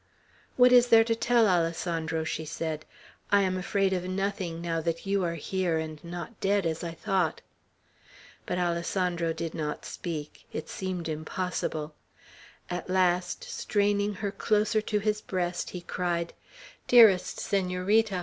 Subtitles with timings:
[0.57, 2.85] "What is there to tell, Alessandro?" she said.
[3.31, 6.89] "I am afraid of nothing, now that you are here, and not dead, as I
[6.95, 7.41] thought."
[8.47, 10.47] But Alessandro did not speak.
[10.51, 11.93] It seemed impossible.
[12.67, 16.33] At last, straining her closer to his breast, he cried:
[16.87, 18.19] "Dearest Senorita!